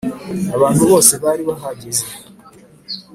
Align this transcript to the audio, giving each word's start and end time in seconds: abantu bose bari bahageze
abantu 0.55 0.81
bose 0.91 1.13
bari 1.23 1.41
bahageze 1.49 2.05